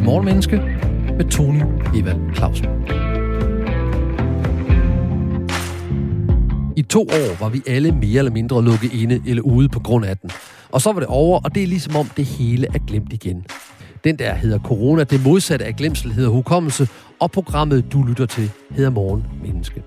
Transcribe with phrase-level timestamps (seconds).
[0.00, 0.56] til Morgenmenneske
[1.16, 1.62] med Tony
[1.96, 2.66] Evald Clausen.
[6.76, 10.04] I to år var vi alle mere eller mindre lukket inde eller ude på grund
[10.04, 10.30] af den.
[10.72, 13.46] Og så var det over, og det er ligesom om det hele er glemt igen.
[14.04, 16.88] Den der hedder corona, det modsatte af glemsel hedder hukommelse,
[17.20, 19.82] og programmet, du lytter til, hedder Morgen Menneske.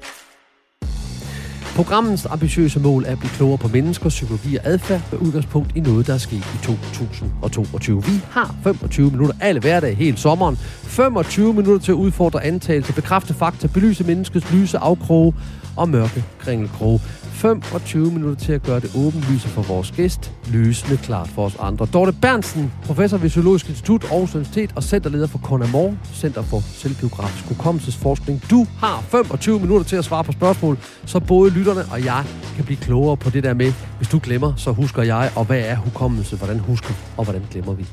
[1.76, 5.80] Programmets ambitiøse mål er at blive klogere på mennesker, psykologi og adfærd med udgangspunkt i
[5.80, 8.04] noget, der er sket i 2022.
[8.04, 10.56] Vi har 25 minutter alle hverdag hele sommeren.
[10.58, 15.34] 25 minutter til at udfordre antagelser, bekræfte fakta, belyse menneskets lyse afkroge
[15.78, 17.00] og mørke kringelkroge.
[17.34, 21.86] 25 minutter til at gøre det åbenlyse for vores gæst, lysende klart for os andre.
[21.94, 27.46] Dorte Bernsen, professor ved Zoologisk Institut Aarhus Universitet og centerleder for Conamore, Center for Selvbiografisk
[27.48, 28.44] Hukommelsesforskning.
[28.50, 32.24] Du har 25 minutter til at svare på spørgsmål, så både lytterne og jeg
[32.56, 35.60] kan blive klogere på det der med, hvis du glemmer, så husker jeg, og hvad
[35.60, 37.86] er hukommelse, hvordan husker og hvordan glemmer vi.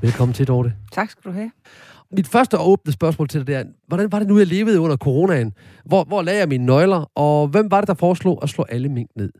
[0.00, 0.72] Velkommen til, Dorte.
[0.92, 1.50] Tak skal du have.
[2.12, 4.96] Mit første åbne spørgsmål til dig, det er, hvordan var det nu, jeg levede under
[4.96, 5.52] coronaen?
[5.84, 8.88] Hvor, hvor lagde jeg mine nøgler, og hvem var det, der foreslog at slå alle
[8.88, 9.32] mink ned?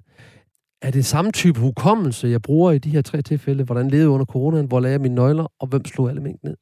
[0.82, 3.64] Er det samme type hukommelse, jeg bruger i de her tre tilfælde?
[3.64, 4.66] Hvordan levede jeg under coronaen?
[4.66, 6.56] Hvor lagde jeg mine nøgler, og hvem slog alle mink ned?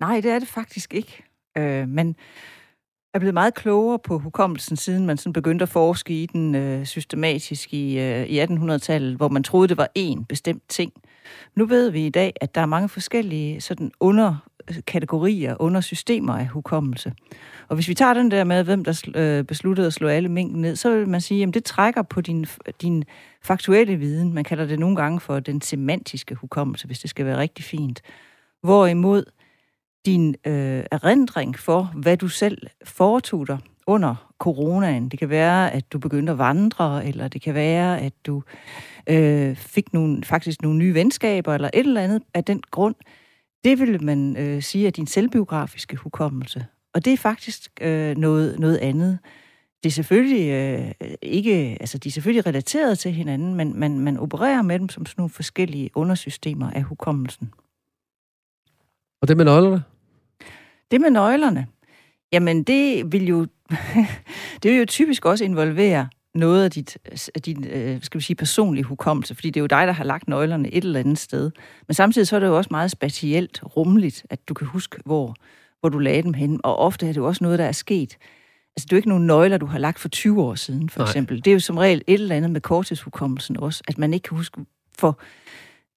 [0.00, 1.24] Nej, det er det faktisk ikke.
[1.58, 2.16] Øh, men
[3.14, 6.86] er blevet meget klogere på hukommelsen, siden man sådan begyndte at forske i den øh,
[6.86, 10.92] systematisk i, øh, i 1800-tallet, hvor man troede, det var én bestemt ting.
[11.56, 14.36] Nu ved vi i dag, at der er mange forskellige sådan under
[14.86, 17.12] kategorier, under systemer af hukommelse.
[17.68, 20.60] Og hvis vi tager den der med, hvem der øh, besluttede at slå alle mængden
[20.60, 22.46] ned, så vil man sige, at det trækker på din,
[22.82, 23.04] din
[23.42, 24.34] faktuelle viden.
[24.34, 28.00] Man kalder det nogle gange for den semantiske hukommelse, hvis det skal være rigtig fint.
[28.62, 29.24] Hvorimod
[30.06, 35.08] din øh, erindring for, hvad du selv foretog dig under coronaen.
[35.08, 38.42] Det kan være, at du begyndte at vandre, eller det kan være, at du
[39.06, 42.94] øh, fik nogle, faktisk nogle nye venskaber, eller et eller andet af den grund.
[43.64, 46.66] Det vil man øh, sige er din selvbiografiske hukommelse.
[46.94, 49.18] Og det er faktisk øh, noget, noget andet.
[49.82, 54.16] Det er selvfølgelig øh, ikke, altså de er selvfølgelig relateret til hinanden, men man, man
[54.16, 57.52] opererer med dem som sådan nogle forskellige undersystemer af hukommelsen.
[59.22, 59.82] Og det med nøglerne?
[60.90, 61.66] Det med nøglerne,
[62.32, 63.46] jamen det vil jo,
[64.62, 66.98] det vil jo typisk også involvere noget af dit,
[67.34, 70.04] af din øh, skal vi sige, personlige hukommelse, fordi det er jo dig, der har
[70.04, 71.50] lagt nøglerne et eller andet sted.
[71.88, 75.34] Men samtidig så er det jo også meget specielt, rummeligt, at du kan huske, hvor,
[75.80, 76.60] hvor du lagde dem hen.
[76.64, 78.16] Og ofte er det jo også noget, der er sket.
[78.76, 81.00] Altså, det er jo ikke nogle nøgler, du har lagt for 20 år siden, for
[81.00, 81.08] Nej.
[81.08, 81.44] eksempel.
[81.44, 84.36] Det er jo som regel et eller andet med korttidshukommelsen også, at man ikke kan
[84.36, 84.60] huske
[84.98, 85.20] for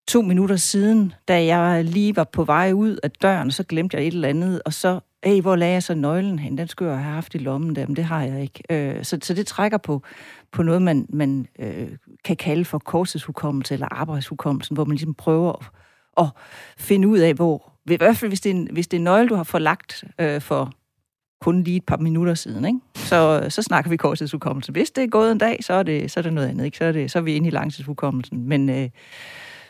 [0.07, 4.07] to minutter siden, da jeg lige var på vej ud af døren, så glemte jeg
[4.07, 6.57] et eller andet, og så, hey, hvor lagde jeg så nøglen hen?
[6.57, 8.63] Den skulle jeg have haft i lommen der, men det har jeg ikke.
[8.69, 10.01] Øh, så, så det trækker på,
[10.51, 11.87] på noget, man, man øh,
[12.23, 16.27] kan kalde for korttidshukommelse eller arbejdshukommelsen, hvor man ligesom prøver at, at
[16.77, 19.03] finde ud af, hvor, i hvert fald hvis det er en, hvis det er en
[19.03, 20.71] nøgle, du har forlagt øh, for
[21.41, 22.79] kun lige et par minutter siden, ikke?
[22.95, 24.71] Så, så snakker vi korttidshukommelse.
[24.71, 26.65] Hvis det er gået en dag, så er det, så er det noget andet.
[26.65, 26.77] Ikke?
[26.77, 28.49] Så, er det, så er vi inde i langtidshukommelsen.
[28.49, 28.89] Men, øh,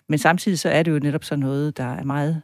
[0.09, 2.41] men samtidig så er det jo netop sådan noget, der er meget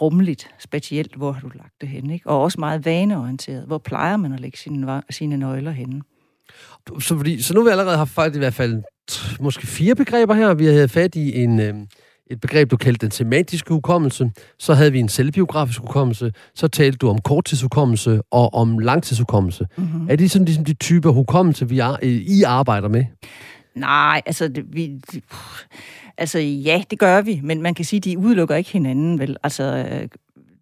[0.00, 2.30] rummeligt, specielt, hvor har du lagt det hen, ikke?
[2.30, 3.66] Og også meget vaneorienteret.
[3.66, 6.02] Hvor plejer man at lægge sine, sine nøgler henne?
[7.00, 8.82] Så, fordi, så nu har vi allerede haft faktisk i hvert fald
[9.40, 10.54] måske fire begreber her.
[10.54, 11.74] Vi har fat i en, øh,
[12.30, 14.30] et begreb, du kaldte den semantiske hukommelse.
[14.58, 16.32] Så havde vi en selvbiografisk hukommelse.
[16.54, 19.66] Så talte du om korttidshukommelse og om langtidshukommelse.
[19.76, 20.10] Mm-hmm.
[20.10, 23.04] Er det sådan ligesom de typer hukommelse, vi er, I arbejder med?
[23.74, 25.00] Nej, altså, det, vi,
[26.18, 29.36] altså ja, det gør vi, men man kan sige, at de udelukker ikke hinanden, vel?
[29.42, 29.84] Altså,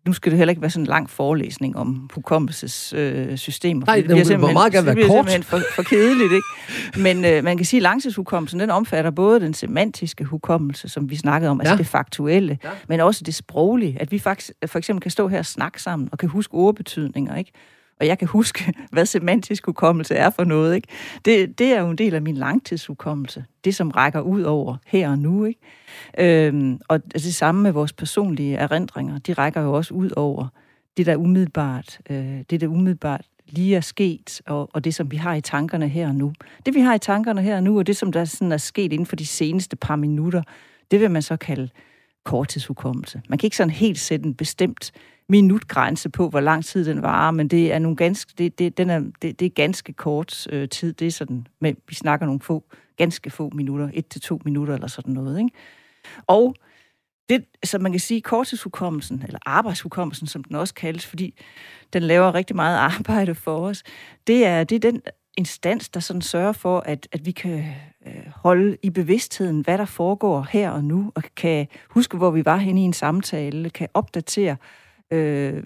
[0.08, 3.82] nu skal det heller ikke være sådan en lang forelæsning om hukommelsessystemer.
[3.82, 5.26] Øh, Nej, det, det må meget gerne være kort.
[5.26, 7.02] Det for, for kedeligt, ikke?
[7.02, 11.16] Men øh, man kan sige, at langtidshukommelsen, den omfatter både den semantiske hukommelse, som vi
[11.16, 11.72] snakkede om, altså ja.
[11.72, 12.68] altså det faktuelle, ja.
[12.88, 13.96] men også det sproglige.
[14.00, 17.36] At vi faktisk for eksempel kan stå her og snakke sammen, og kan huske ordbetydninger,
[17.36, 17.52] ikke?
[18.00, 20.74] Og jeg kan huske, hvad semantisk hukommelse er for noget.
[20.74, 20.88] Ikke?
[21.24, 23.44] Det, det er jo en del af min langtidshukommelse.
[23.64, 25.44] Det, som rækker ud over her og nu.
[25.44, 25.60] Ikke?
[26.18, 29.18] Øhm, og det samme med vores personlige erindringer.
[29.18, 30.48] De rækker jo også ud over
[30.96, 35.16] det, der umiddelbart, øh, det, der umiddelbart lige er sket, og, og det, som vi
[35.16, 36.32] har i tankerne her og nu.
[36.66, 38.92] Det, vi har i tankerne her og nu, og det, som der sådan er sket
[38.92, 40.42] inden for de seneste par minutter,
[40.90, 41.68] det vil man så kalde
[42.24, 43.22] korttidshukommelse.
[43.28, 44.92] Man kan ikke sådan helt sætte en bestemt
[45.28, 48.90] minutgrænse på, hvor lang tid den varer, men det er nogle ganske, det, det, den
[48.90, 50.92] er, det, det er ganske kort øh, tid.
[50.92, 52.64] Det er sådan, men vi snakker nogle få,
[52.96, 55.38] ganske få minutter, et til to minutter eller sådan noget.
[55.38, 55.50] Ikke?
[56.26, 56.54] Og
[57.28, 61.34] det, så man kan sige, korttidshukommelsen, eller arbejdshukommelsen, som den også kaldes, fordi
[61.92, 63.82] den laver rigtig meget arbejde for os,
[64.26, 65.02] det er, det er den
[65.38, 67.64] instans, der sådan sørger for, at, at vi kan
[68.06, 72.44] øh, holde i bevidstheden, hvad der foregår her og nu, og kan huske, hvor vi
[72.44, 75.64] var henne i en samtale, kan opdatere øh, øh,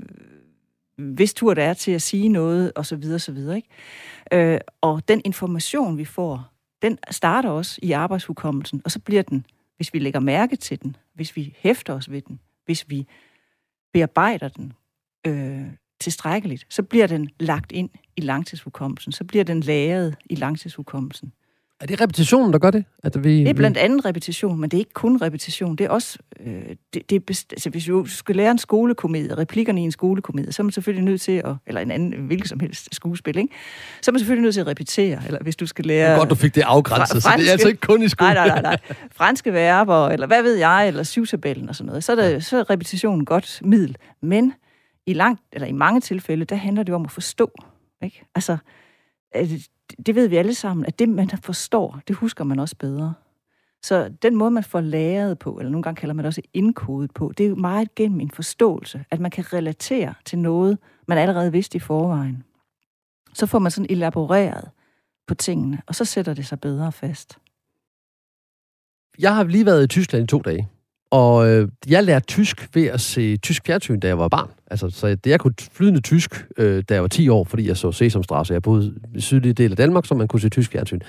[0.96, 3.56] hvis tur der er til at sige noget, og så videre, så videre.
[3.56, 4.54] Ikke?
[4.54, 6.52] Øh, og den information, vi får,
[6.82, 9.46] den starter også i arbejdshukommelsen, og så bliver den,
[9.76, 13.06] hvis vi lægger mærke til den, hvis vi hæfter os ved den, hvis vi
[13.92, 14.72] bearbejder den
[15.26, 15.66] øh,
[16.00, 21.32] tilstrækkeligt, så bliver den lagt ind i langtidshukommelsen, så bliver den lagret i langtidshukommelsen.
[21.82, 22.84] Er det repetitionen, der gør det?
[23.04, 25.76] At vi, det er blandt andet repetition, men det er ikke kun repetition.
[25.76, 26.62] Det er også, øh,
[26.94, 30.52] det, det er best, altså, hvis du skal lære en skolekomedie, replikkerne i en skolekomedie,
[30.52, 33.54] så er man selvfølgelig nødt til at, eller en anden hvilket som helst skuespil, ikke?
[34.02, 36.10] så er man selvfølgelig nødt til at repetere, eller hvis du skal lære...
[36.10, 38.34] Det godt, du fik det afgrænset, franske, så det er altså ikke kun i skole.
[38.34, 38.96] Nej, nej, nej, nej.
[39.18, 42.58] Franske verber, eller hvad ved jeg, eller syvtabellen og sådan noget, så er, det, så
[42.58, 43.96] er repetitionen godt middel.
[44.20, 44.52] Men
[45.06, 47.50] i, langt, eller i mange tilfælde, der handler det om at forstå.
[48.02, 48.24] Ikke?
[48.34, 48.56] Altså,
[50.06, 53.14] det ved vi alle sammen, at det, man forstår, det husker man også bedre.
[53.82, 57.14] Så den måde, man får læret på, eller nogle gange kalder man det også indkodet
[57.14, 61.18] på, det er jo meget gennem en forståelse, at man kan relatere til noget, man
[61.18, 62.42] allerede vidste i forvejen.
[63.34, 64.70] Så får man sådan elaboreret
[65.26, 67.38] på tingene, og så sætter det sig bedre fast.
[69.18, 70.68] Jeg har lige været i Tyskland i to dage,
[71.12, 74.50] og øh, jeg lærte tysk ved at se tysk fjernsyn, da jeg var barn.
[74.66, 77.92] Altså, så jeg kunne flydende tysk, øh, da jeg var 10 år, fordi jeg så
[77.92, 78.54] Sesamstrasse.
[78.54, 81.00] Jeg boede i sydlige del af Danmark, så man kunne se tysk fjernsyn.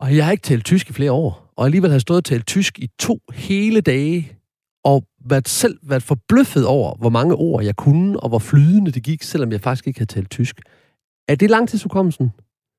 [0.00, 2.24] Og jeg har ikke talt tysk i flere år, og alligevel har jeg stået og
[2.24, 4.32] talt tysk i to hele dage,
[4.84, 9.02] og været selv været forbløffet over, hvor mange ord jeg kunne, og hvor flydende det
[9.02, 10.60] gik, selvom jeg faktisk ikke havde talt tysk.
[11.28, 12.32] Er det langtidshukommelsen?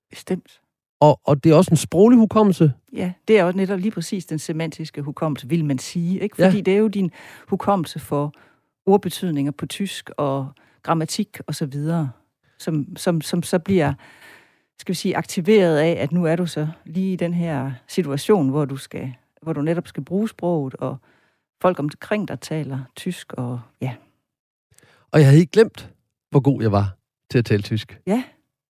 [0.10, 0.60] Bestemt.
[1.06, 2.74] Og, og det er også en sproglig hukommelse?
[2.94, 6.20] Ja, det er også netop lige præcis den semantiske hukommelse, vil man sige.
[6.20, 6.36] Ikke?
[6.36, 6.62] Fordi ja.
[6.62, 7.12] det er jo din
[7.48, 8.34] hukommelse for
[8.86, 10.48] ordbetydninger på tysk og
[10.84, 12.10] grammatik og så videre,
[12.60, 13.94] som, som, som så bliver
[14.80, 18.50] skal vi sige, aktiveret af, at nu er du så lige i den her situation,
[18.50, 20.98] hvor du, skal, hvor du netop skal bruge sproget, og
[21.62, 23.94] folk omkring dig taler tysk, og ja.
[25.12, 25.90] Og jeg havde ikke glemt,
[26.30, 26.98] hvor god jeg var
[27.32, 28.00] til at tale tysk.
[28.08, 28.24] Ja,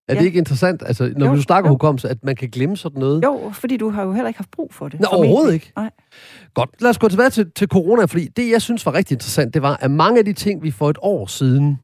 [0.07, 0.19] er ja.
[0.19, 3.24] det ikke interessant, altså, når jo, du snakker hukommelse, at man kan glemme sådan noget?
[3.24, 5.00] Jo, fordi du har jo heller ikke haft brug for det.
[5.00, 5.72] Nå, overhovedet ikke.
[5.75, 5.90] Nej.
[6.54, 9.54] Godt, lad os gå tilbage til, til corona, fordi det, jeg synes var rigtig interessant,
[9.54, 11.78] det var, at mange af de ting, vi for et år siden,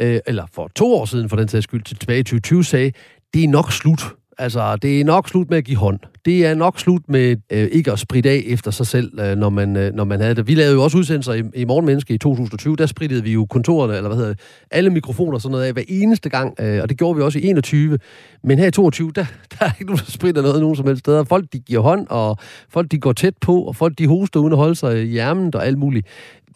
[0.00, 2.92] øh, eller for to år siden for den sags skyld, tilbage i 2020 sagde,
[3.34, 4.14] det er nok slut.
[4.40, 5.98] Altså, det er nok slut med at give hånd.
[6.24, 9.48] Det er nok slut med øh, ikke at spritte af efter sig selv, øh, når,
[9.48, 10.46] man, øh, når man havde det.
[10.46, 12.76] Vi lavede jo også udsendelser i, i Morgenmenneske i 2020.
[12.76, 14.40] Der sprittede vi jo kontorerne, eller hvad hedder det,
[14.70, 16.54] alle mikrofoner og sådan noget af hver eneste gang.
[16.60, 17.98] Øh, og det gjorde vi også i 21.
[18.44, 19.24] Men her i 22, der,
[19.58, 21.24] der er ikke nogen, der spritter noget nogen som helst steder.
[21.24, 22.36] Folk, de giver hånd, og
[22.68, 25.54] folk, de går tæt på, og folk, de hoster uden at holde sig i hjermen
[25.54, 26.06] og alt muligt.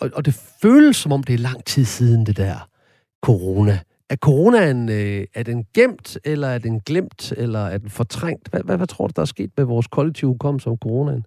[0.01, 2.69] Og, og det føles, som om det er lang tid siden, det der
[3.23, 3.79] corona
[4.09, 8.49] er coronaen, øh, er den gemt, eller er den glemt, eller er den fortrængt?
[8.49, 11.27] Hvad, hvad, hvad tror du, der er sket med vores kollektive hukommelse om coronaen?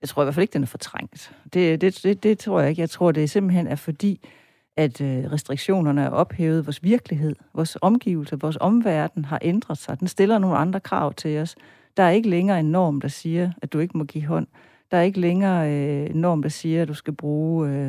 [0.00, 1.32] Jeg tror i hvert fald ikke, den er fortrængt.
[1.54, 2.80] Det, det, det, det tror jeg ikke.
[2.80, 4.28] Jeg tror, det simpelthen er fordi,
[4.76, 6.66] at øh, restriktionerne er ophævet.
[6.66, 10.00] Vores virkelighed, vores omgivelser, vores omverden har ændret sig.
[10.00, 11.56] Den stiller nogle andre krav til os.
[11.96, 14.46] Der er ikke længere en norm, der siger, at du ikke må give hånd.
[14.90, 17.88] Der er ikke længere øh, en norm, der siger, at du skal bruge øh,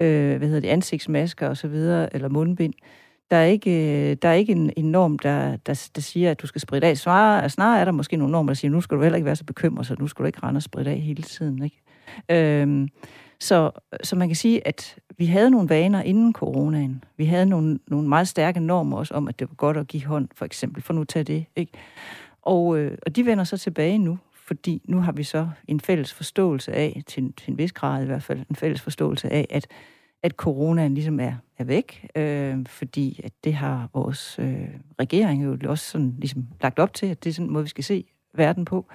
[0.00, 1.74] øh, hvad hedder det, ansigtsmasker osv.,
[2.12, 2.74] eller mundbind.
[3.30, 6.46] Der er ikke, der er ikke en, en norm, der, der, der siger, at du
[6.46, 6.96] skal spritte af.
[6.96, 9.36] Snarere, snarere er der måske nogle normer, der siger, nu skal du heller ikke være
[9.36, 11.62] så bekymret, så nu skal du ikke rende og spritte af hele tiden.
[11.62, 11.82] Ikke?
[12.30, 12.88] Øhm,
[13.40, 13.70] så,
[14.02, 17.04] så man kan sige, at vi havde nogle vaner inden coronaen.
[17.16, 20.04] Vi havde nogle, nogle meget stærke normer også om, at det var godt at give
[20.04, 21.44] hånd, for eksempel, for nu at tage det.
[21.56, 21.72] Ikke?
[22.42, 26.14] Og, øh, og de vender så tilbage nu, fordi nu har vi så en fælles
[26.14, 29.66] forståelse af, til, til en vis grad i hvert fald, en fælles forståelse af, at
[30.24, 34.68] at coronaen ligesom er, er væk, øh, fordi at det har vores øh,
[35.00, 37.68] regering jo også sådan ligesom lagt op til, at det er sådan en måde, vi
[37.68, 38.04] skal se
[38.34, 38.86] verden på.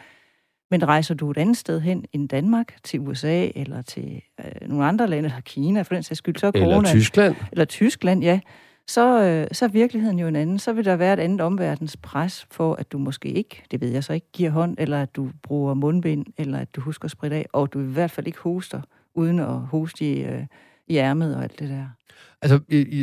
[0.72, 4.86] Men rejser du et andet sted hen end Danmark, til USA eller til øh, nogle
[4.86, 6.78] andre lande, eller Kina for den sags skyld, så er corona...
[6.78, 7.36] Eller Tyskland.
[7.52, 8.40] Eller Tyskland, ja.
[8.88, 10.60] Så, øh, så er virkeligheden jo en anden.
[10.60, 13.90] Så vil der være et andet omverdens pres for, at du måske ikke, det ved
[13.90, 17.12] jeg så ikke, giver hånd, eller at du bruger mundbind, eller at du husker at
[17.12, 18.82] spritte af, og du i hvert fald ikke hoster,
[19.14, 20.24] uden at hoste i...
[20.24, 20.46] Øh,
[20.90, 21.86] i ærmet og alt det der.
[22.42, 22.60] Altså,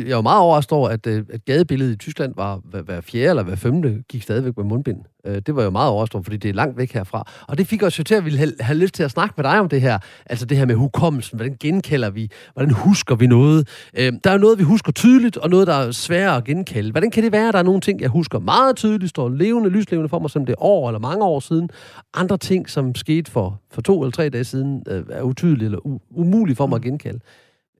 [0.07, 3.29] jeg var meget overrasket over, at, øh, at gadebilledet i Tyskland var hver, hver fjerde
[3.29, 4.97] eller hver femte gik stadigvæk med mundbind.
[5.25, 7.31] Øh, det var jo meget overrasket over, fordi det er langt væk herfra.
[7.47, 9.43] Og det fik os jo til at ville have, have lyst til at snakke med
[9.43, 9.99] dig om det her.
[10.25, 11.37] Altså det her med hukommelsen.
[11.37, 12.29] Hvordan genkalder vi?
[12.53, 13.67] Hvordan husker vi noget?
[13.97, 16.91] Øh, der er jo noget, vi husker tydeligt, og noget, der er sværere at genkalde.
[16.91, 19.69] Hvordan kan det være, at der er nogle ting, jeg husker meget tydeligt, står levende,
[19.69, 21.69] lyslevende for mig, som det er år eller mange år siden.
[22.13, 26.07] Andre ting, som skete for, for to eller tre dage siden, er utydelige eller u-
[26.15, 27.19] umulige for mig at genkalde.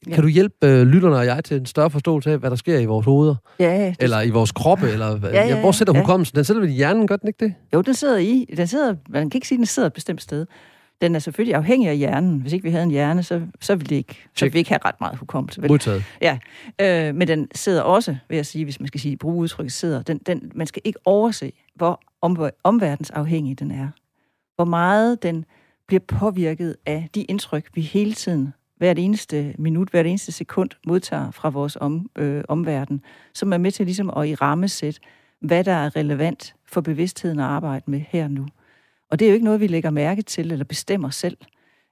[0.07, 0.13] Ja.
[0.13, 2.79] Kan du hjælpe øh, lytterne og jeg til en større forståelse af, hvad der sker
[2.79, 3.35] i vores hoveder?
[3.59, 3.93] Ja.
[3.99, 4.89] Eller i vores kroppe?
[4.89, 5.99] Eller, ja, ja, ja, hvor sætter ja.
[5.99, 6.35] hukommelsen?
[6.35, 7.53] Den sætter vi i hjernen, gør den ikke det?
[7.73, 8.53] Jo, den sidder i.
[8.57, 10.45] Den sidder, man kan ikke sige, at den sidder et bestemt sted.
[11.01, 12.39] Den er selvfølgelig afhængig af hjernen.
[12.39, 14.69] Hvis ikke vi havde en hjerne, så, så ville, det ikke, så ville vi ikke
[14.69, 15.61] have ret meget hukommelse.
[15.61, 15.71] Vel?
[15.71, 16.03] Modtaget.
[16.21, 16.37] Ja,
[16.81, 20.01] øh, men den sidder også, vil jeg sige, hvis man skal sige, bruge udtrykket sidder,
[20.01, 23.87] den, den, man skal ikke overse, hvor om, omverdensafhængig den er.
[24.55, 25.45] Hvor meget den
[25.87, 31.31] bliver påvirket af de indtryk, vi hele tiden, hvert eneste minut, hvert eneste sekund modtager
[31.31, 33.01] fra vores om, øh, omverden,
[33.33, 34.99] som er med til ligesom at i rammesæt,
[35.41, 38.47] hvad der er relevant for bevidstheden at arbejde med her nu.
[39.11, 41.37] Og det er jo ikke noget, vi lægger mærke til eller bestemmer selv.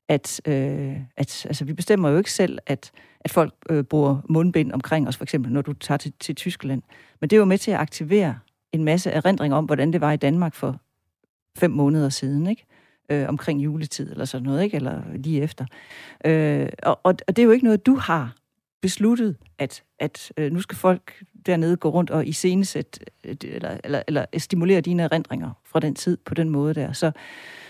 [0.09, 4.71] At, øh, at, altså, vi bestemmer jo ikke selv, at, at folk øh, bruger mundbind
[4.71, 6.81] omkring os, for eksempel når du tager til, til Tyskland.
[7.21, 8.39] Men det er jo med til at aktivere
[8.71, 10.79] en masse erindringer om, hvordan det var i Danmark for
[11.57, 12.65] fem måneder siden, ikke?
[13.09, 14.75] Øh, omkring juletid eller sådan noget, ikke?
[14.75, 15.65] Eller lige efter.
[16.25, 18.35] Øh, og, og, og det er jo ikke noget, du har
[18.81, 24.01] besluttet, at, at øh, nu skal folk dernede gå rundt og iscenesætte, øh, eller, eller,
[24.07, 26.93] eller stimulere dine erindringer fra den tid på den måde der.
[26.93, 27.11] Så,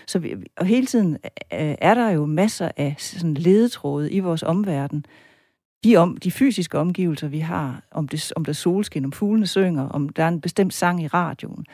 [0.06, 1.12] så vi, og hele tiden
[1.52, 5.06] øh, er der jo masser af sådan ledetråde i vores omverden,
[5.84, 9.46] de, om, de fysiske omgivelser, vi har, om det, om der er solskin, om fuglene
[9.46, 11.66] synger, om der er en bestemt sang i radioen,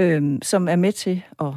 [0.00, 1.54] øhm, som er med til at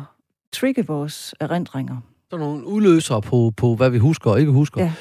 [0.54, 1.98] trigge vores erindringer.
[2.32, 4.82] Så nogle udløsere på, på, hvad vi husker og ikke husker.
[4.82, 4.94] Ja.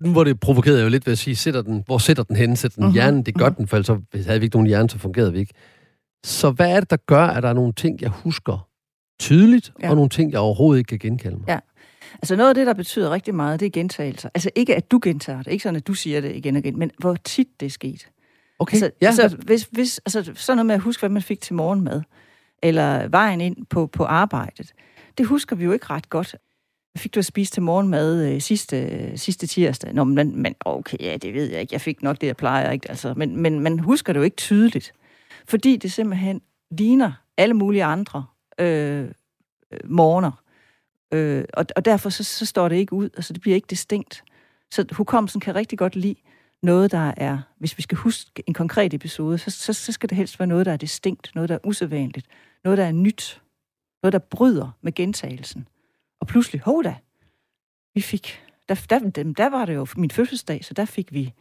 [0.00, 2.36] Nu hvor det provokerede jeg jo lidt ved at sige, sætter den, hvor sætter den
[2.36, 2.56] hen?
[2.56, 2.94] Sætter den mm-hmm.
[2.94, 3.22] hjernen?
[3.22, 3.56] Det gør mm-hmm.
[3.56, 5.54] den, for ellers hvis havde vi ikke nogen hjerne, så fungerede vi ikke.
[6.24, 8.68] Så hvad er det, der gør, at der er nogle ting, jeg husker
[9.20, 9.90] tydeligt, ja.
[9.90, 11.48] og nogle ting, jeg overhovedet ikke kan genkalde mig?
[11.48, 11.58] Ja.
[12.14, 14.28] Altså noget af det, der betyder rigtig meget, det er gentagelser.
[14.34, 16.78] Altså ikke, at du gentager det, ikke sådan, at du siger det igen og igen,
[16.78, 18.08] men hvor tit det er sket.
[18.58, 19.06] Okay, altså, ja.
[19.06, 22.02] Altså, hvis, hvis, altså sådan noget med at huske, hvad man fik til morgenmad,
[22.62, 24.72] eller vejen ind på, på arbejdet,
[25.18, 26.36] det husker vi jo ikke ret godt.
[26.96, 29.94] Fik du at spise til morgenmad øh, sidste, øh, sidste tirsdag?
[29.94, 31.74] Nå, men, men okay, ja, det ved jeg ikke.
[31.74, 32.90] Jeg fik nok det, jeg plejer, ikke?
[32.90, 34.92] Altså, men, men man husker det jo ikke tydeligt.
[35.48, 38.24] Fordi det simpelthen ligner alle mulige andre
[38.58, 39.08] øh,
[39.72, 40.42] øh morgener.
[41.12, 44.24] Øh, og, og derfor så, så står det ikke ud, altså det bliver ikke distinkt.
[44.70, 46.16] Så hukommelsen kan rigtig godt lide
[46.62, 50.16] noget, der er, hvis vi skal huske en konkret episode, så, så, så skal det
[50.16, 52.26] helst være noget, der er distinkt, noget, der er usædvanligt,
[52.64, 53.40] noget, der er nyt,
[54.06, 55.68] noget, der bryder med gentagelsen.
[56.20, 56.94] Og pludselig, hov da,
[57.94, 61.32] vi fik, der, der, der, der var det jo min fødselsdag, så der fik vi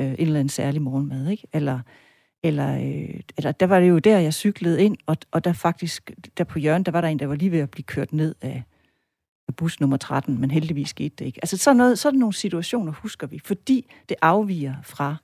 [0.00, 1.46] øh, en eller anden særlig morgenmad, ikke?
[1.52, 1.80] Eller,
[2.42, 6.10] eller, øh, eller der var det jo der, jeg cyklede ind, og, og der faktisk,
[6.38, 8.34] der på hjørnet, der var der en, der var lige ved at blive kørt ned
[8.40, 8.62] af,
[9.58, 11.38] bus nummer 13, men heldigvis skete det ikke.
[11.42, 15.16] Altså sådan, noget, sådan nogle situationer husker vi, fordi det afviger fra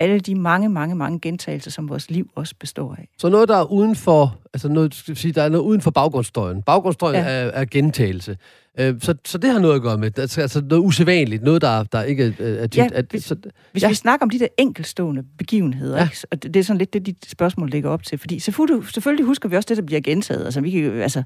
[0.00, 3.08] alle de mange, mange, mange gentagelser, som vores liv også består af.
[3.18, 5.90] Så noget, der er uden for, altså noget, skal sige, der er noget uden for
[5.90, 6.62] baggrundsstøjen.
[6.62, 7.30] Baggrundsstøjen ja.
[7.30, 8.36] er, er gentagelse.
[8.78, 11.82] Øh, så, så det har noget at gøre med, altså, altså noget usædvanligt, noget, der,
[11.82, 12.68] der ikke er, er.
[12.76, 13.36] Ja, at, hvis, så,
[13.72, 13.88] hvis ja.
[13.88, 16.04] vi snakker om de der enkelstående begivenheder, ja.
[16.04, 16.16] ikke?
[16.30, 19.26] og det, det er sådan lidt det, dit spørgsmål ligger op til, fordi selvfølgelig, selvfølgelig
[19.26, 20.44] husker vi også det, der bliver gentaget.
[20.44, 21.22] Altså, vi kan, altså,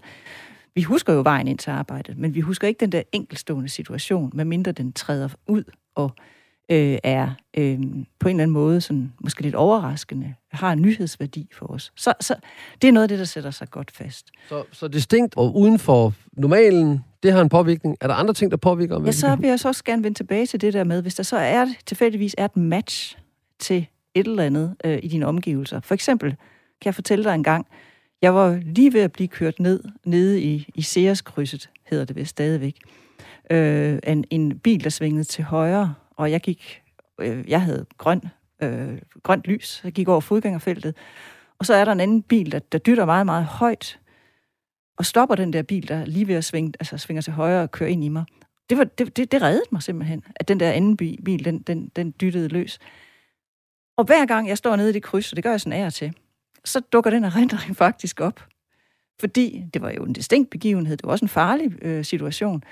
[0.75, 4.31] vi husker jo vejen ind til arbejdet, men vi husker ikke den der enkelstående situation,
[4.35, 5.65] medmindre den træder ud
[5.95, 6.13] og
[6.73, 7.79] øh, er øh,
[8.19, 11.93] på en eller anden måde sådan, måske lidt overraskende, har en nyhedsværdi for os.
[11.97, 12.35] Så, så
[12.83, 14.31] det er noget af det, der sætter sig godt fast.
[14.49, 17.97] Så, så distinkt og uden for normalen, det har en påvirkning.
[18.01, 19.05] Er der andre ting, der påvirker?
[19.05, 21.23] Ja, så vil jeg så også gerne vende tilbage til det der med, hvis der
[21.23, 23.19] så er tilfældigvis er et match
[23.59, 25.81] til et eller andet øh, i dine omgivelser.
[25.81, 26.31] For eksempel
[26.81, 27.67] kan jeg fortælle dig en gang,
[28.23, 32.31] jeg var lige ved at blive kørt ned, nede i, i Seerskrydset, hedder det vist
[32.31, 32.77] stadigvæk.
[33.51, 36.83] Øh, en, en bil, der svingede til højre, og jeg gik,
[37.21, 38.23] øh, jeg havde grøn,
[38.63, 40.97] øh, grønt lys, jeg gik over fodgængerfeltet,
[41.59, 43.99] og så er der en anden bil, der, der dytter meget, meget højt,
[44.97, 47.71] og stopper den der bil, der lige ved at svinge, altså svinger til højre og
[47.71, 48.25] kører ind i mig.
[48.71, 51.89] Det, var, det, det, det reddede mig simpelthen, at den der anden bil, den, den,
[51.97, 52.79] den dyttede løs.
[53.97, 55.87] Og hver gang jeg står nede i det kryds, og det gør jeg sådan af
[55.87, 56.13] og til,
[56.65, 58.47] så dukker den erindring faktisk op.
[59.21, 62.63] Fordi det var jo en distinkt begivenhed, det var også en farlig øh, situation.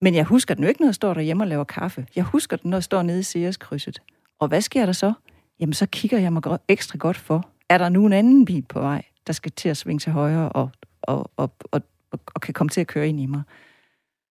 [0.00, 2.06] Men jeg husker den jo ikke, når jeg står derhjemme og laver kaffe.
[2.16, 4.02] Jeg husker den, når jeg står nede i Seerskrydset.
[4.38, 5.12] Og hvad sker der så?
[5.60, 7.48] Jamen, så kigger jeg mig ekstra godt for.
[7.68, 10.48] Er der nu en anden bil på vej, der skal til at svinge til højre
[10.48, 10.70] og,
[11.02, 13.42] og, og, og, og, og kan komme til at køre ind i mig?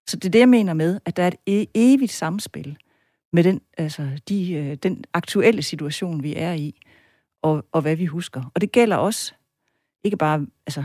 [0.08, 2.78] Så det er det, jeg mener med, at der er et e- evigt samspil
[3.34, 6.82] med den, altså, de, øh, den aktuelle situation, vi er i
[7.42, 8.52] og, og hvad vi husker.
[8.56, 9.34] Og det gælder også
[10.04, 10.84] ikke bare, altså,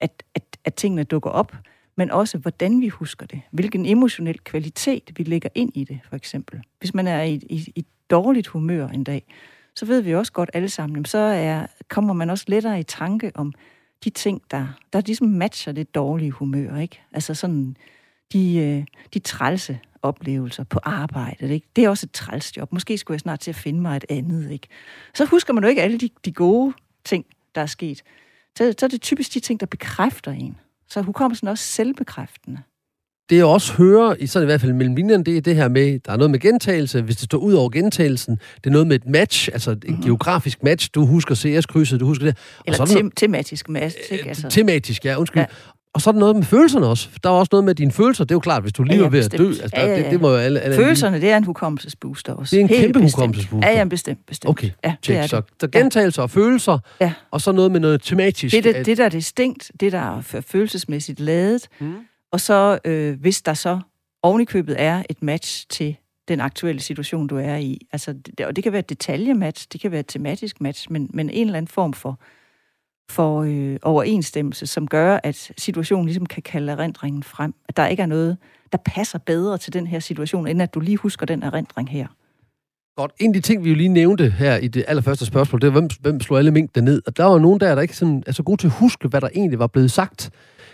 [0.00, 1.56] at, at, at tingene dukker op,
[1.96, 3.40] men også hvordan vi husker det.
[3.50, 6.62] Hvilken emotionel kvalitet vi lægger ind i det, for eksempel.
[6.78, 9.22] Hvis man er i, i, i dårligt humør en dag,
[9.74, 13.32] så ved vi også godt alle sammen, så er, kommer man også lettere i tanke
[13.34, 13.52] om
[14.04, 16.76] de ting, der, der ligesom matcher det dårlige humør.
[16.76, 17.00] Ikke?
[17.12, 17.76] Altså sådan
[18.32, 18.84] de, øh,
[19.14, 21.50] de trælse oplevelser på arbejdet.
[21.50, 21.66] Ikke?
[21.76, 22.72] Det er også et trælsjob.
[22.72, 24.50] Måske skulle jeg snart til at finde mig et andet.
[24.50, 24.68] Ikke?
[25.14, 26.74] Så husker man jo ikke alle de, de gode
[27.04, 28.02] ting, der er sket.
[28.58, 30.56] Så, så er det typisk de ting, der bekræfter en.
[30.90, 32.58] Så hukommelsen er også selvbekræftende.
[33.30, 35.68] det jeg også hører, i sådan i hvert fald mellem linjerne, det er det her
[35.68, 38.86] med, der er noget med gentagelse, hvis det står ud over gentagelsen, det er noget
[38.86, 40.02] med et match, altså et mm-hmm.
[40.02, 42.36] geografisk match, du husker CS-krydset, du husker det.
[42.66, 44.28] Eller og tem- noget, tematisk match, ikke?
[44.28, 44.48] Altså.
[44.48, 45.40] Tematisk, ja, undskyld.
[45.42, 45.46] Ja.
[45.96, 47.08] Og så er der noget med følelserne også.
[47.24, 48.24] Der er også noget med dine følelser.
[48.24, 49.48] Det er jo klart, hvis du lige ja, ja, er ved at dø.
[49.48, 50.02] Altså, ja, ja, ja.
[50.02, 52.56] Det, det må jo alle, alle Følelserne, det er en hukommelsesbooster også.
[52.56, 53.14] Det er en Helt kæmpe bestemt.
[53.14, 53.68] hukommelsesbooster.
[53.68, 54.50] Ja, ja, bestemt, bestemt.
[54.50, 55.22] Okay, ja, check.
[55.22, 57.12] Det så, så gentagelser og følelser, ja.
[57.30, 58.54] og så noget med noget tematisk.
[58.54, 61.94] Det, der, det der er distinkt, det der er følelsesmæssigt ladet, mm.
[62.32, 63.78] og så øh, hvis der så
[64.22, 65.96] ovenikøbet er et match til
[66.28, 67.78] den aktuelle situation, du er i.
[67.92, 71.10] Altså, det, og det kan være et detaljematch, det kan være et tematisk match, men,
[71.14, 72.20] men en eller anden form for
[73.10, 77.54] for øh, overensstemmelse, som gør, at situationen ligesom kan kalde erindringen frem.
[77.68, 78.36] At der ikke er noget,
[78.72, 82.06] der passer bedre til den her situation, end at du lige husker den erindring her.
[82.96, 83.12] Godt.
[83.18, 85.80] En af de ting, vi jo lige nævnte her i det allerførste spørgsmål, det var,
[85.80, 87.02] hvem, hvem slog alle mængder ned?
[87.06, 89.20] Og der var nogen der, der ikke sådan, er så gode til at huske, hvad
[89.20, 90.30] der egentlig var blevet sagt.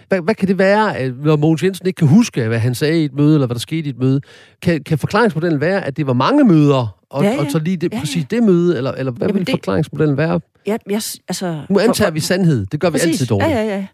[0.08, 3.02] Hvad, hvad kan det være, at, når Mogens Jensen ikke kan huske, hvad han sagde
[3.02, 4.20] i et møde, eller hvad der skete i et møde?
[4.62, 7.40] Kan, kan forklaringsmodellen være, at det var mange møder, og, ja, ja.
[7.40, 8.00] og så lige det, ja, ja.
[8.00, 10.40] præcis det møde, eller, eller hvad Jamen vil det, forklaringsmodellen være?
[10.66, 12.66] Ja, jeg, altså, nu antager for, vi sandhed.
[12.66, 13.06] Det gør præcis.
[13.06, 13.50] vi altid dårligt.
[13.50, 13.86] Ja, ja, ja.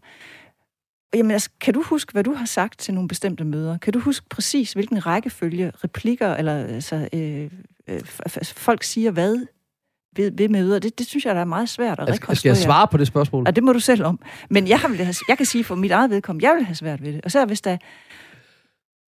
[1.15, 3.79] Jamen, altså, kan du huske, hvad du har sagt til nogle bestemte møder?
[3.79, 7.51] Kan du huske præcis, hvilken rækkefølge, replikker, eller altså, øh,
[7.89, 8.01] øh,
[8.45, 9.47] folk siger hvad
[10.17, 10.79] ved, ved møder?
[10.79, 12.37] Det, det synes jeg, der er meget svært at rekonstruere.
[12.37, 13.45] Skal jeg svare på det spørgsmål?
[13.47, 14.21] Ja, det må du selv om.
[14.51, 17.03] Men jeg, vil have, jeg kan sige for mit eget vedkommende, jeg vil have svært
[17.03, 17.21] ved det.
[17.25, 17.77] Og så hvis der,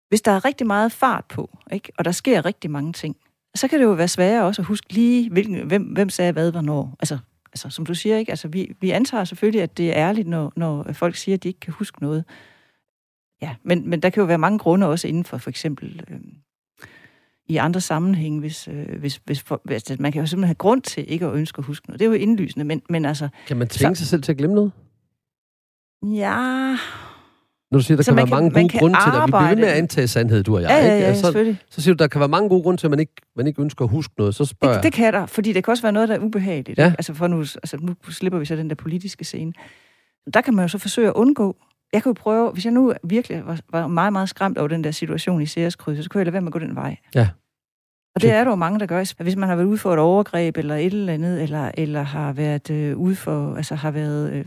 [0.08, 1.92] hvis der er rigtig meget fart på, ikke?
[1.98, 3.16] og der sker rigtig mange ting,
[3.54, 6.50] så kan det jo være sværere også at huske lige, hvilken, hvem, hvem sagde hvad,
[6.52, 6.96] hvornår.
[7.00, 7.18] Altså,
[7.52, 8.32] altså, som du siger, ikke?
[8.32, 11.48] Altså, vi, vi antager selvfølgelig, at det er ærligt, når, når folk siger, at de
[11.48, 12.24] ikke kan huske noget.
[13.42, 16.20] Ja, men, men der kan jo være mange grunde også inden for for eksempel øh,
[17.48, 20.82] i andre sammenhænge, hvis, øh, hvis, hvis, for, hvis man kan jo simpelthen have grund
[20.82, 22.00] til ikke at ønske at huske noget.
[22.00, 23.28] Det er jo indlysende, men, men altså...
[23.46, 24.72] Kan man tvinge så, sig selv til at glemme noget?
[26.02, 26.76] Ja,
[27.70, 29.48] når du siger, der så kan være kan, mange gode grunde til det, vi bliver
[29.48, 30.70] ved med at antage sandhed, du og jeg.
[30.70, 32.86] Ja, ja, ja, ja, så, så siger du, der kan være mange gode grunde til,
[32.86, 34.34] at man ikke, man ikke ønsker at huske noget.
[34.34, 36.78] Så spørger det, det kan der, fordi det kan også være noget, der er ubehageligt.
[36.78, 36.84] Ja.
[36.98, 39.52] Altså, for nu, altså, nu slipper vi så den der politiske scene.
[40.34, 41.56] Der kan man jo så forsøge at undgå.
[41.92, 44.90] Jeg kunne prøve, hvis jeg nu virkelig var, var meget, meget skræmt over den der
[44.90, 46.96] situation i Ceres så kunne jeg lade være med at gå den vej.
[47.14, 47.28] Ja.
[48.14, 49.22] Og det er der jo mange, der gør.
[49.22, 52.32] Hvis man har været ude for et overgreb eller et eller andet, eller, eller har
[52.32, 54.44] været øh, ude for, altså har været øh,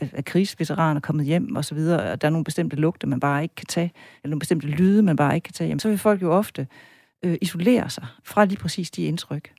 [0.00, 3.42] af krigsveteraner kommet hjem og så videre, og der er nogle bestemte lugte, man bare
[3.42, 3.92] ikke kan tage,
[4.24, 6.66] eller nogle bestemte lyde, man bare ikke kan tage, jamen, så vil folk jo ofte
[7.22, 9.52] øh, isolere sig fra lige præcis de indtryk.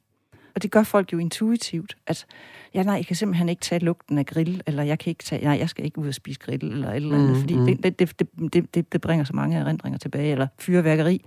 [0.56, 2.26] Og det gør folk jo intuitivt, at
[2.74, 5.44] ja, nej, jeg kan simpelthen ikke tage lugten af grill, eller jeg kan ikke tage,
[5.44, 7.66] nej, jeg skal ikke ud og spise grill, eller et eller andet, mm, fordi mm.
[7.66, 8.22] Det, det,
[8.54, 11.26] det, det, det bringer så mange erindringer tilbage, eller fyrværkeri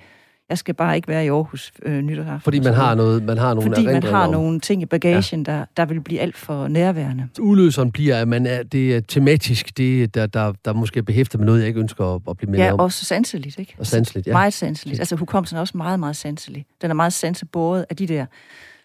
[0.52, 2.40] jeg skal bare ikke være i Aarhus øh, nytårsaften.
[2.40, 4.32] Fordi man har, noget, man har nogle Fordi man har om.
[4.32, 5.52] nogle ting i bagagen, ja.
[5.52, 7.28] der, der vil blive alt for nærværende.
[7.40, 11.40] Udløseren bliver, at man er, det er tematisk, det, der, der, der måske er behæftet
[11.40, 12.78] med noget, jeg ikke ønsker at, at blive med ja, om.
[12.78, 13.74] Ja, også sanseligt, ikke?
[13.78, 14.32] Og sanseligt, ja.
[14.32, 15.00] Meget sanseligt.
[15.00, 16.66] Altså hukommelsen er også meget, meget sanselig.
[16.82, 18.26] Den er meget sansebåret af de der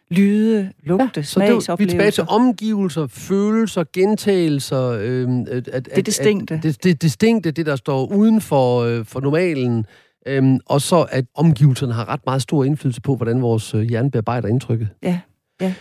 [0.09, 1.75] lyde, lugte, ja, smagsoplevelser.
[1.75, 4.89] Vi er tilbage til omgivelser, følelser, gentagelser.
[5.01, 6.53] Øh, at, at, det distinkte.
[6.53, 9.85] At, det, det distinkte, det der står uden for, øh, for normalen.
[10.27, 14.11] Øhm, og så at omgivelserne har ret meget stor indflydelse på, hvordan vores øh, hjerne
[14.11, 14.89] bearbejder indtrykket.
[15.03, 15.19] Ja,
[15.61, 15.73] ja.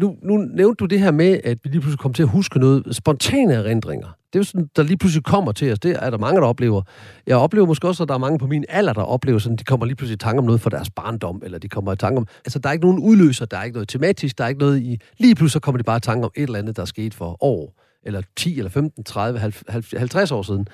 [0.00, 2.58] Nu, nu nævnte du det her med, at vi lige pludselig kommer til at huske
[2.58, 2.96] noget.
[2.96, 4.06] Spontane erindringer.
[4.06, 5.78] Det er jo sådan, der lige pludselig kommer til os.
[5.78, 6.82] Det er der mange, der oplever.
[7.26, 9.64] Jeg oplever måske også, at der er mange på min alder, der oplever sådan, de
[9.64, 12.18] kommer lige pludselig i tanke om noget for deres barndom, eller de kommer i tanke
[12.18, 12.26] om...
[12.44, 14.82] Altså, der er ikke nogen udløser, der er ikke noget tematisk, der er ikke noget
[14.82, 15.00] i...
[15.18, 17.44] Lige pludselig kommer de bare i tanke om et eller andet, der er sket for
[17.44, 19.52] år, eller 10, eller 15, 30,
[19.96, 20.66] 50 år siden.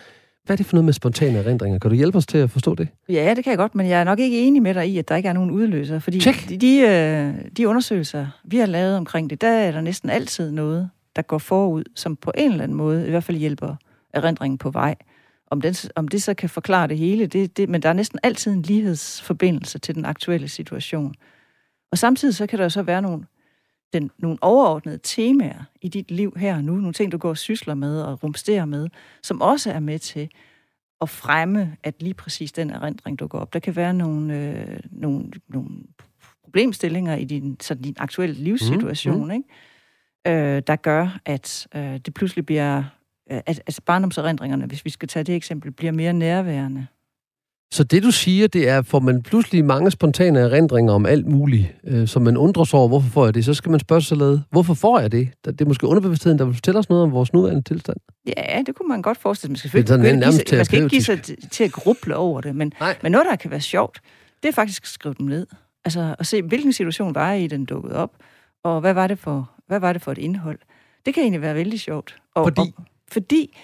[0.49, 1.79] Hvad er det for noget med spontane erindringer?
[1.79, 2.89] Kan du hjælpe os til at forstå det?
[3.09, 5.09] Ja, det kan jeg godt, men jeg er nok ikke enig med dig i, at
[5.09, 5.99] der ikke er nogen udløser.
[5.99, 6.49] Fordi Check.
[6.49, 10.51] de, de, øh, de undersøgelser, vi har lavet omkring det, der er der næsten altid
[10.51, 13.75] noget, der går forud, som på en eller anden måde i hvert fald hjælper
[14.15, 14.95] erindringen på vej.
[15.51, 18.19] Om, den, om det så kan forklare det hele, det, det, men der er næsten
[18.23, 21.15] altid en lighedsforbindelse til den aktuelle situation.
[21.93, 23.25] Og samtidig så kan der så være nogle
[23.93, 27.39] den, nogle overordnede temaer i dit liv her og nu, nogle ting, du går og
[27.39, 28.89] sysler med og rumsterer med,
[29.23, 30.31] som også er med til
[31.01, 33.53] at fremme, at lige præcis den erindring, du går op.
[33.53, 35.69] Der kan være nogle, øh, nogle, nogle
[36.45, 39.31] problemstillinger i din, så din aktuelle livssituation, mm.
[39.31, 40.57] Ikke?
[40.57, 42.79] Øh, der gør, at øh, det pludselig bliver,
[43.31, 46.87] øh, at, altså barndomserindringerne, hvis vi skal tage det eksempel, bliver mere nærværende.
[47.73, 51.75] Så det, du siger, det er, får man pludselig mange spontane erindringer om alt muligt,
[51.85, 54.17] øh, som man undrer sig over, hvorfor får jeg det, så skal man spørge sig
[54.17, 55.29] lidt, hvorfor får jeg det?
[55.45, 57.97] Det er måske underbevidstheden, der vil fortælle os noget om vores nuværende tilstand.
[58.27, 59.71] Ja, det kunne man godt forestille sig.
[59.75, 59.83] Man skal,
[60.23, 63.27] er give, man skal ikke give sig til at gruble over det, men, men noget,
[63.31, 64.01] der kan være sjovt,
[64.43, 65.47] det er faktisk at skrive dem ned.
[65.85, 68.11] Altså at se, hvilken situation var I, den dukkede op,
[68.65, 70.59] og hvad var det for, hvad var det for et indhold.
[71.07, 72.17] Det kan egentlig være vældig sjovt.
[72.35, 72.75] Og, fordi?
[72.77, 73.57] Og, fordi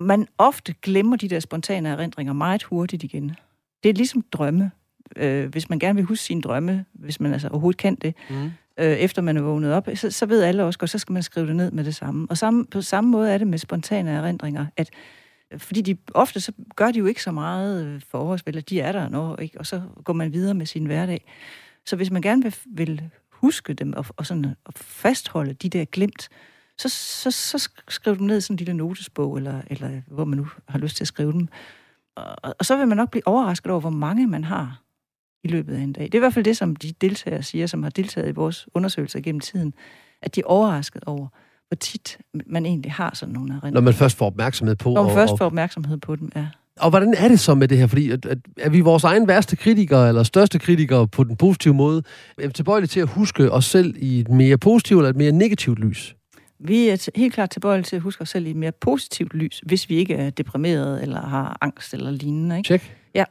[0.00, 3.36] man ofte glemmer de der spontane erindringer meget hurtigt igen.
[3.82, 4.70] Det er ligesom drømme.
[5.16, 8.44] Øh, hvis man gerne vil huske sine drømme, hvis man altså overhovedet kan det, mm.
[8.78, 11.22] øh, efter man er vågnet op, så, så ved alle også godt, så skal man
[11.22, 12.26] skrive det ned med det samme.
[12.30, 14.90] Og samme, på samme måde er det med spontane erindringer, at
[15.56, 18.80] fordi de ofte så gør de jo ikke så meget øh, for os, at de
[18.80, 19.58] er der når, ikke?
[19.58, 21.24] og så går man videre med sin hverdag.
[21.86, 25.84] Så hvis man gerne vil, vil huske dem og, og, sådan, og fastholde de der
[25.84, 26.28] glemt,
[26.80, 30.38] så, så, så skriv dem ned i sådan en lille notesbog, eller, eller hvor man
[30.38, 31.48] nu har lyst til at skrive dem.
[32.16, 34.82] Og, og så vil man nok blive overrasket over, hvor mange man har
[35.44, 36.04] i løbet af en dag.
[36.04, 38.68] Det er i hvert fald det, som de deltagere siger, som har deltaget i vores
[38.74, 39.74] undersøgelser gennem tiden,
[40.22, 41.28] at de er overrasket over,
[41.68, 43.74] hvor tit man egentlig har sådan nogle erindringer.
[43.74, 44.90] Når man først får opmærksomhed på.
[44.94, 46.46] Når man og, først får opmærksomhed på dem, ja.
[46.80, 47.86] Og hvordan er det så med det her?
[47.86, 51.74] Fordi at, at, er vi vores egen værste kritikere, eller største kritikere på den positive
[51.74, 52.02] måde,
[52.54, 56.14] tilbøjelige til at huske os selv i et mere positivt eller et mere negativt lys?
[56.64, 59.62] Vi er helt klart tilbøjelige til at huske os selv i et mere positivt lys,
[59.66, 62.56] hvis vi ikke er deprimeret eller har angst eller lignende.
[62.56, 62.66] Ikke?
[62.66, 62.96] Check.
[63.14, 63.24] Ja.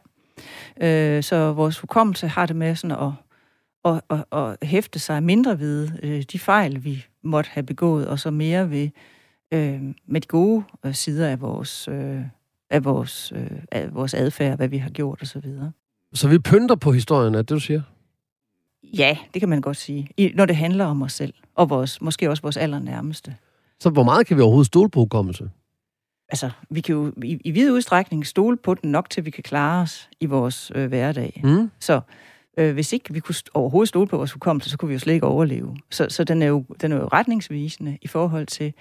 [0.80, 3.12] Øh, så vores hukommelse har det med sådan at,
[3.84, 8.18] at, at, at hæfte sig mindre ved øh, de fejl, vi måtte have begået, og
[8.18, 8.88] så mere ved
[9.52, 12.20] øh, med de gode øh, sider af vores, øh,
[12.70, 15.42] af vores, øh, af vores adfærd, hvad vi har gjort osv.
[15.42, 15.70] Så,
[16.14, 17.82] så vi pynter på historien, er det, du siger?
[18.82, 20.08] Ja, det kan man godt sige.
[20.16, 23.36] I, når det handler om os selv, og vores, måske også vores allernærmeste.
[23.80, 25.50] Så hvor meget kan vi overhovedet stole på hukommelse?
[26.28, 29.42] Altså, vi kan jo i, i vid udstrækning stole på den nok, til vi kan
[29.42, 31.40] klare os i vores øh, hverdag.
[31.44, 31.70] Mm.
[31.80, 32.00] Så
[32.58, 35.14] øh, hvis ikke vi kunne overhovedet stole på vores hukommelse, så kunne vi jo slet
[35.14, 35.76] ikke overleve.
[35.90, 38.72] Så, så den, er jo, den er jo retningsvisende i forhold til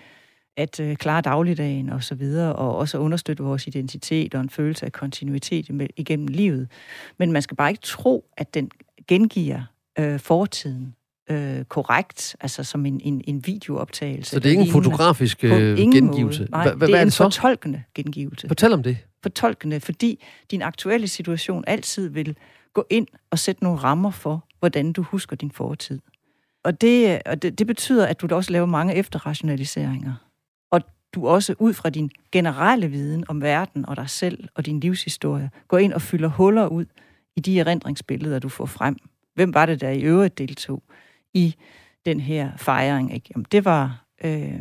[0.58, 4.86] at øh, klare dagligdagen og så videre, og også understøtte vores identitet og en følelse
[4.86, 6.68] af kontinuitet igennem livet.
[7.18, 8.72] Men man skal bare ikke tro, at den
[9.08, 9.62] gengiver
[10.00, 10.96] øh, fortiden
[11.30, 14.32] øh, korrekt, altså som en, en, en videooptagelse.
[14.32, 16.48] Så det er ikke en fotografisk øh, gengivelse?
[16.52, 18.48] Nej, Hva, det er, er en fortolkende gengivelse.
[18.48, 18.98] Fortæl om det.
[19.24, 22.36] Fortolkende, fordi din aktuelle situation altid vil
[22.74, 26.00] gå ind og sætte nogle rammer for, hvordan du husker din fortid.
[26.64, 30.14] Og det, og det, det betyder, at du da også laver mange efterrationaliseringer.
[30.72, 30.82] Og
[31.14, 35.50] du også ud fra din generelle viden om verden og dig selv og din livshistorie,
[35.68, 36.86] går ind og fylder huller ud
[37.36, 38.98] i de erindringsbilleder, du får frem.
[39.40, 40.84] Hvem var det, der i øvrigt deltog
[41.34, 41.56] i
[42.06, 43.14] den her fejring?
[43.14, 43.30] Ikke?
[43.36, 44.06] Jamen, det var...
[44.24, 44.54] Øh,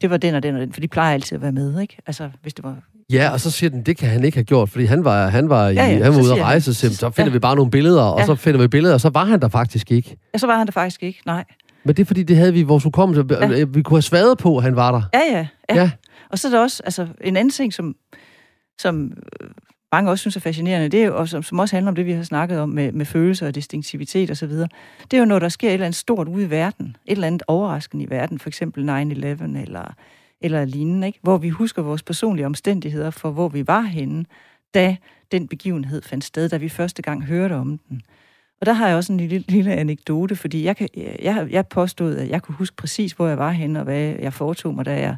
[0.00, 1.96] det var den og den og den, for de plejer altid at være med, ikke?
[2.06, 2.76] Altså, hvis det var
[3.12, 5.48] Ja, og så siger den, det kan han ikke have gjort, fordi han var, han
[5.48, 7.32] var, i, ja, ja, han var ude at rejse, så, så finder ja.
[7.32, 8.26] vi bare nogle billeder, og ja.
[8.26, 10.16] så finder vi billeder, og så var han der faktisk ikke.
[10.34, 11.44] Ja, så var han der faktisk ikke, nej.
[11.84, 13.24] Men det er fordi, det havde vi i vores hukommelse.
[13.30, 13.64] Ja.
[13.64, 15.02] Vi kunne have svadet på, at han var der.
[15.14, 15.82] Ja, ja, ja.
[15.82, 15.90] ja.
[16.30, 17.94] Og så er der også altså, en anden ting, som,
[18.78, 19.12] som
[19.42, 19.48] øh,
[19.92, 22.06] mange også synes er fascinerende, det er jo, og som, som også handler om det,
[22.06, 25.48] vi har snakket om med, med følelser og distinktivitet osv., det er jo, når der
[25.48, 28.48] sker et eller andet stort ude i verden, et eller andet overraskende i verden, for
[28.48, 28.92] eksempel 9-11
[29.60, 29.94] eller
[30.40, 31.18] eller lignende, ikke?
[31.22, 34.24] hvor vi husker vores personlige omstændigheder for, hvor vi var henne,
[34.74, 34.96] da
[35.32, 38.02] den begivenhed fandt sted, da vi første gang hørte om den.
[38.60, 40.88] Og der har jeg også en lille, lille anekdote, fordi jeg, kan,
[41.22, 44.32] jeg, jeg påstod, at jeg kunne huske præcis, hvor jeg var henne, og hvad jeg
[44.32, 45.16] foretog mig, da jeg,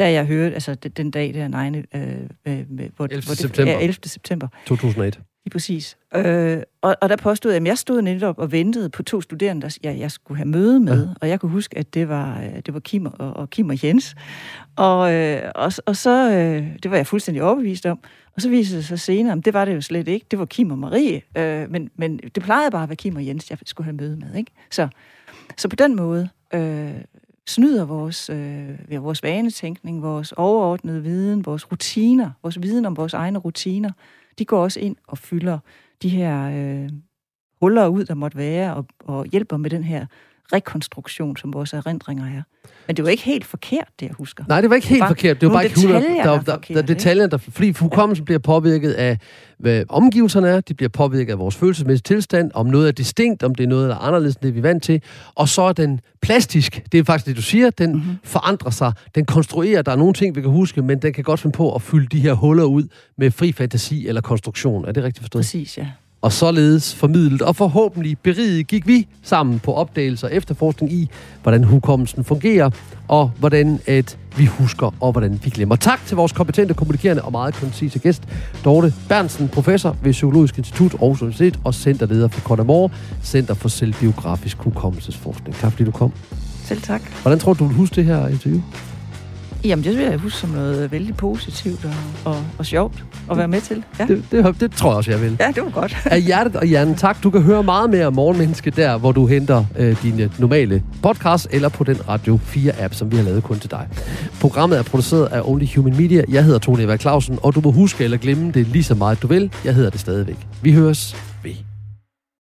[0.00, 1.84] da jeg hørte, altså den dag der, 9, øh,
[2.46, 2.90] øh, hvor, 11.
[2.96, 3.72] Hvor det, september.
[3.72, 3.94] Ja, 11.
[4.04, 4.48] september.
[4.66, 5.20] 2001.
[5.44, 5.96] Lige præcis.
[6.14, 9.62] Øh, og, og der påstod jeg, at jeg stod netop og ventede på to studerende,
[9.62, 11.14] der jeg, jeg skulle have møde med, ja.
[11.20, 13.84] og jeg kunne huske, at det var, øh, det var Kim og, og Kim og
[13.84, 14.14] Jens.
[14.76, 17.98] Og, øh, og, og så, øh, det var jeg fuldstændig overbevist om.
[18.36, 20.26] Og så viste det sig senere, at det var det jo slet ikke.
[20.30, 23.26] Det var Kim og Marie, øh, men, men det plejede bare at være Kim og
[23.26, 24.34] Jens, jeg skulle have møde med.
[24.34, 24.52] Ikke?
[24.70, 24.88] Så,
[25.56, 26.90] så på den måde øh,
[27.48, 33.38] snyder vores, øh, vores vanetænkning, vores overordnede viden, vores rutiner, vores viden om vores egne
[33.38, 33.90] rutiner,
[34.38, 35.58] de går også ind og fylder
[36.02, 36.90] de her øh,
[37.60, 40.06] huller ud, der måtte være, og, og hjælper med den her
[40.52, 42.42] rekonstruktion, som vores erindringer er.
[42.86, 44.44] Men det var ikke helt forkert, det jeg husker.
[44.48, 45.40] Nej, det var ikke helt det var forkert.
[45.40, 46.04] Det var bare ikke 100...
[46.04, 48.24] Der, der, der, der, detaljer, der, fordi hukommelsen ja.
[48.24, 49.18] bliver påvirket af,
[49.58, 53.54] hvad omgivelserne er, de bliver påvirket af vores følelsesmæssige tilstand, om noget er distinkt, om
[53.54, 55.02] det er noget, der er anderledes end det, vi er vant til.
[55.34, 58.16] Og så er den plastisk, det er faktisk det, du siger, den mm-hmm.
[58.24, 61.40] forandrer sig, den konstruerer, der er nogle ting, vi kan huske, men den kan godt
[61.40, 62.84] finde på at fylde de her huller ud
[63.18, 64.84] med fri fantasi eller konstruktion.
[64.84, 65.42] Er det rigtigt forstået?
[65.42, 65.86] Præcis, ja
[66.22, 71.10] og således formidlet og forhåbentlig beriget gik vi sammen på opdagelser og efterforskning i,
[71.42, 72.70] hvordan hukommelsen fungerer,
[73.08, 75.76] og hvordan at vi husker, og hvordan vi glemmer.
[75.76, 78.22] Tak til vores kompetente, kommunikerende og meget koncise gæst,
[78.64, 82.90] Dorte Bernsen, professor ved Psykologisk Institut Aarhus Universitet og centerleder for Kodamor,
[83.24, 85.56] Center for Selvbiografisk Hukommelsesforskning.
[85.56, 86.12] Tak fordi du kom.
[86.64, 87.02] Selv tak.
[87.22, 88.60] Hvordan tror du, du vil huske det her interview?
[89.64, 91.92] Jamen, det vil jeg huske som noget vældig positivt og,
[92.32, 93.84] og, og sjovt at være med til.
[93.98, 94.06] Ja.
[94.06, 95.36] Det, det, det tror jeg også, jeg vil.
[95.40, 95.96] ja, det var godt.
[96.04, 97.22] Af hjertet og hjernen tak.
[97.22, 101.48] Du kan høre meget mere om Morgenmenneske der, hvor du henter øh, dine normale podcast
[101.50, 103.88] eller på den Radio 4-app, som vi har lavet kun til dig.
[104.40, 106.22] Programmet er produceret af Only Human Media.
[106.28, 109.22] Jeg hedder Tony Eva Clausen, og du må huske eller glemme det lige så meget
[109.22, 109.52] du vil.
[109.64, 110.36] Jeg hedder det stadigvæk.
[110.62, 111.29] Vi høres.